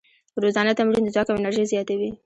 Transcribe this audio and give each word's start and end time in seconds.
روزانه 0.43 0.71
تمرین 0.79 1.03
د 1.05 1.09
ځواک 1.15 1.27
او 1.29 1.37
انرژۍ 1.39 1.65
زیاتوي. 1.73 2.09